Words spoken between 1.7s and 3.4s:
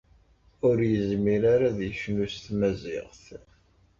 ad yecnu s tmaziɣt.